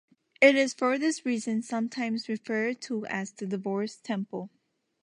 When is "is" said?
0.55-0.73